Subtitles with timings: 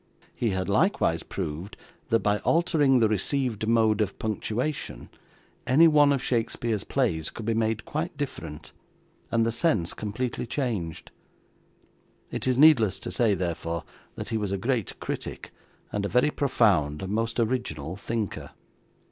[0.33, 1.77] He had likewise proved,
[2.09, 5.09] that by altering the received mode of punctuation,
[5.67, 8.71] any one of Shakespeare's plays could be made quite different,
[9.29, 11.11] and the sense completely changed;
[12.31, 13.83] it is needless to say, therefore,
[14.15, 15.51] that he was a great critic,
[15.91, 18.49] and a very profound and most original thinker.